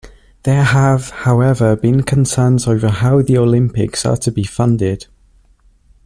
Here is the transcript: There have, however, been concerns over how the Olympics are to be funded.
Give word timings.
There 0.41 0.63
have, 0.63 1.11
however, 1.11 1.75
been 1.75 2.01
concerns 2.01 2.67
over 2.67 2.89
how 2.89 3.21
the 3.21 3.37
Olympics 3.37 4.03
are 4.03 4.17
to 4.17 4.31
be 4.31 4.43
funded. 4.43 5.05